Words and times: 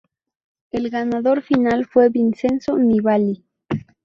El 0.71 0.89
ganador 0.89 1.43
final 1.43 1.85
fue 1.85 2.09
Vincenzo 2.09 2.75
Nibali. 2.75 3.45